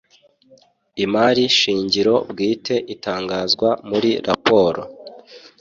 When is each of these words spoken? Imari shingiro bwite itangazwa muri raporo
Imari 1.05 1.43
shingiro 1.59 2.15
bwite 2.31 2.75
itangazwa 2.93 3.69
muri 3.89 4.11
raporo 4.27 4.81